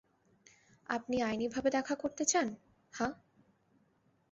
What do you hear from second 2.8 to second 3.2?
হাহ?